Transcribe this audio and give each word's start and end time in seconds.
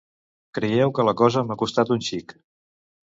Creieu 0.57 0.93
que 0.99 1.05
la 1.09 1.13
cosa 1.21 1.43
m'ha 1.49 1.57
costat 1.63 1.91
un 1.97 2.01
xic… 2.09 2.35